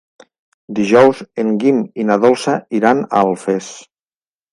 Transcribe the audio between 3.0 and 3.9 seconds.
a Alfés.